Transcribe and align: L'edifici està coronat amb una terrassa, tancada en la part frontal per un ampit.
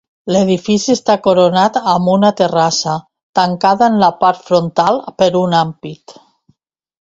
L'edifici 0.35 0.93
està 0.93 1.17
coronat 1.27 1.77
amb 1.91 2.09
una 2.13 2.31
terrassa, 2.39 2.95
tancada 3.41 3.91
en 3.93 3.99
la 4.05 4.11
part 4.25 4.43
frontal 4.49 4.99
per 5.21 5.29
un 5.43 5.55
ampit. 5.61 6.19